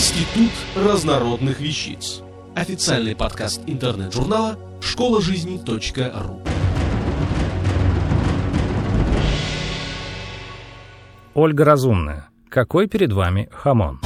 [0.00, 2.22] Институт разнородных вещиц.
[2.56, 6.40] Официальный подкаст интернет-журнала школа жизни .ру.
[11.34, 12.30] Ольга Разумная.
[12.48, 14.00] Какой перед вами хамон?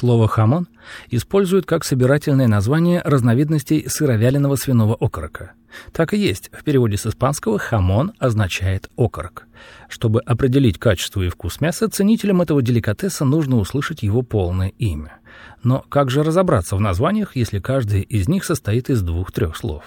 [0.00, 0.66] Слово «хамон»
[1.10, 5.52] используют как собирательное название разновидностей сыровяленого свиного окорока.
[5.92, 6.50] Так и есть.
[6.58, 9.46] В переводе с испанского «хамон» означает «окорок».
[9.90, 15.18] Чтобы определить качество и вкус мяса, ценителям этого деликатеса нужно услышать его полное имя.
[15.62, 19.84] Но как же разобраться в названиях, если каждый из них состоит из двух-трех слов?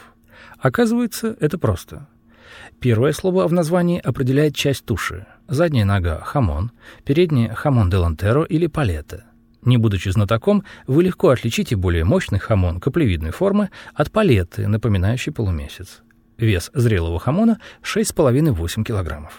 [0.59, 2.07] Оказывается, это просто.
[2.79, 5.25] Первое слово в названии определяет часть туши.
[5.47, 6.69] Задняя нога– хамон,
[7.03, 9.23] передняя– jamón delantero или палета–
[9.65, 16.01] не будучи знатоком, вы легко отличите более мощный хамон каплевидной формы от палеты, напоминающей полумесяц.
[16.37, 19.29] Вес зрелого хамона 6,5-8 кг.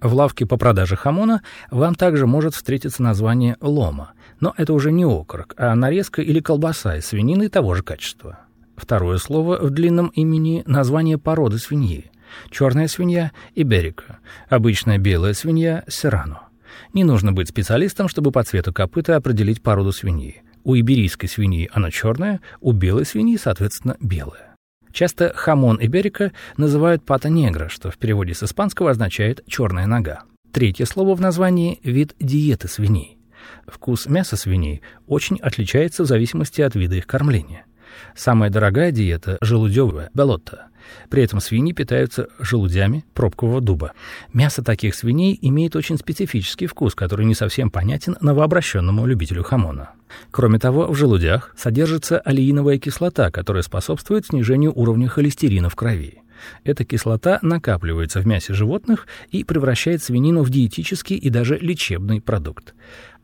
[0.00, 5.04] В лавке по продаже хамона вам также может встретиться название лома, но это уже не
[5.04, 8.40] окорок, а нарезка или колбаса из свинины того же качества.
[8.76, 12.10] Второе слово в длинном имени– название породы свиньи.
[12.50, 14.18] Черная свинья– иберика,
[14.50, 16.45] обычная белая свинья– серрано.
[16.92, 20.42] Не нужно быть специалистом, чтобы по цвету копыта определить породу свиньи.
[20.64, 24.56] У иберийской свиньи она черная, у белой свиньи, соответственно, белая.
[24.92, 30.22] Часто хамон иберика называют пата негра, что в переводе с испанского означает «черная нога».
[30.52, 33.18] Третье слово в названии– вид диеты свиней.
[33.66, 37.66] Вкус мяса свиней очень отличается в зависимости от вида их кормления.
[38.14, 40.66] Самая дорогая диета– желудевая, белотта–
[41.08, 43.92] при этом свиньи питаются желудями пробкового дуба.
[44.32, 49.90] Мясо таких свиней имеет очень специфический вкус, который не совсем понятен новообращенному любителю хамона.
[50.30, 56.22] Кроме того, в желудях содержится алииновая кислота, которая способствует снижению уровня холестерина в крови.
[56.64, 62.74] Эта кислота накапливается в мясе животных и превращает свинину в диетический и даже лечебный продукт.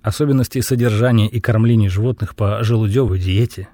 [0.03, 3.69] Особенности содержания и кормления животных по желудевой диете,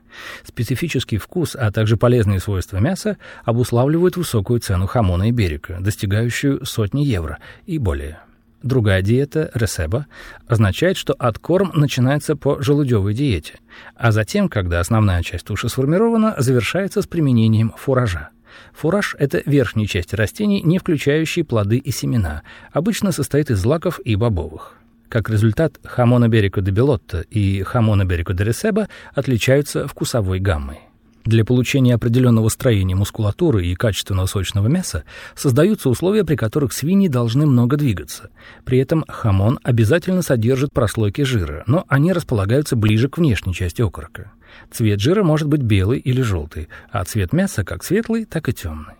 [0.44, 7.02] специфический вкус, а также полезные свойства мяса обуславливают высокую цену хамона и берега, достигающую сотни
[7.02, 8.18] евро и более.
[8.62, 10.06] Другая диета, ресеба,
[10.46, 13.54] означает, что откорм начинается по желудевой диете,
[13.94, 18.30] а затем, когда основная часть туши сформирована, завершается с применением фуража.
[18.74, 24.16] Фураж– это верхняя часть растений, не включающие плоды и семена, обычно состоит из злаков и
[24.16, 24.74] бобовых.
[25.08, 30.80] Как результат, хамона берико де белотто и хамона берико де ресеба отличаются вкусовой гаммой.
[31.24, 35.04] Для получения определенного строения мускулатуры и качественного сочного мяса
[35.34, 38.30] создаются условия, при которых свиньи должны много двигаться.
[38.64, 44.32] При этом хамон обязательно содержит прослойки жира, но они располагаются ближе к внешней части окорока.
[44.70, 48.94] Цвет жира может быть белый или желтый, а цвет мяса как светлый, так и темный.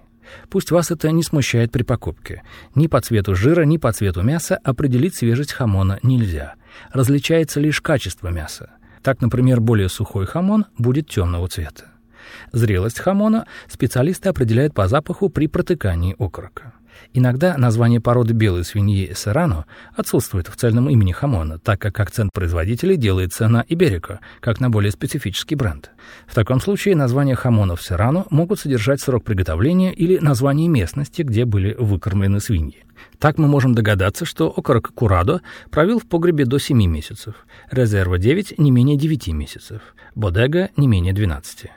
[0.51, 2.43] Пусть вас это не смущает при покупке.
[2.75, 6.55] Ни по цвету жира, ни по цвету мяса определить свежесть хамона нельзя.
[6.93, 8.71] Различается лишь качество мяса.
[9.03, 11.87] Так, например, более сухой хамон будет темного цвета.
[12.53, 16.75] Зрелость хамона специалисты определяют по запаху при протыкании окорока.
[17.13, 22.97] Иногда название породы белой свиньи Серрано отсутствует в цельном имени хамона, так как акцент производителей
[22.97, 25.91] делается на Иберико, как на более специфический бренд.
[26.27, 31.75] В таком случае названия хамонов Серрано могут содержать срок приготовления или название местности, где были
[31.79, 32.85] выкормлены свиньи.
[33.19, 38.59] Так мы можем догадаться, что окорок Курадо провел в погребе до 7 месяцев, резерва 9
[38.59, 39.81] не менее 9 месяцев,
[40.15, 41.71] бодега не менее 12.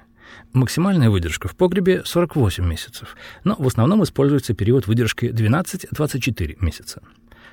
[0.54, 7.02] Максимальная выдержка в погребе 48 месяцев, но в основном используется период выдержки 12-24 месяца.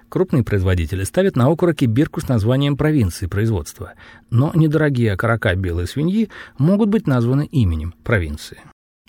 [0.08, 3.92] Крупные производители ставят на окороке бирку с названием провинции производства,
[4.30, 8.58] но недорогие окорока белой свиньи могут быть названы именем провинции.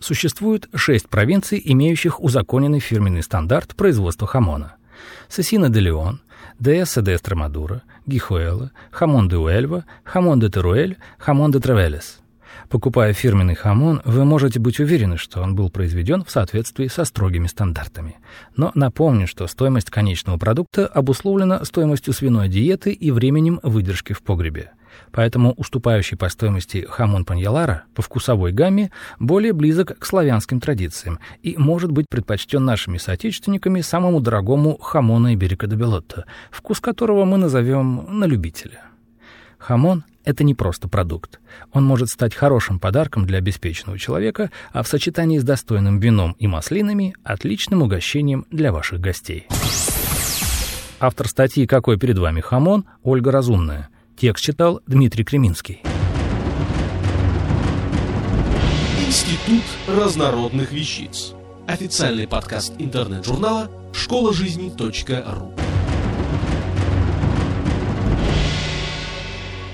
[0.01, 4.75] Существует шесть провинций, имеющих узаконенный фирменный стандарт производства хамона.
[5.30, 6.22] Cecina de León,
[6.60, 12.20] Dehesa de Extremadura, Guijuelo, Jamón de Huelva, Jamón de Teruel, Jamón de Trevélez–
[12.69, 17.47] Покупая фирменный хамон, вы можете быть уверены, что он был произведен в соответствии со строгими
[17.47, 18.19] стандартами.
[18.56, 24.71] Но напомню, что стоимость конечного продукта обусловлена стоимостью свиной диеты и временем выдержки в погребе.
[25.12, 31.56] Поэтому уступающий по стоимости хамон паньялара по вкусовой гамме более близок к славянским традициям и
[31.57, 38.19] может быть предпочтен нашими соотечественниками самому дорогому хамона Ibérico de Bellota, вкус которого мы назовем
[38.19, 38.88] на любителя.
[39.60, 41.40] Хамон— это не просто продукт.
[41.74, 46.48] Он может стать хорошим подарком для обеспеченного человека, а в сочетании с достойным вином и
[46.48, 49.48] маслинами— отличным угощением для ваших гостей.
[51.00, 53.90] Автор статьи «Какой перед вами хамон» Ольга Разумная.
[54.18, 55.82] Текст читал Дмитрий Креминский.
[59.06, 61.34] Институт разнородных вещиц.
[61.68, 64.34] Официальный подкаст интернет-журнала школа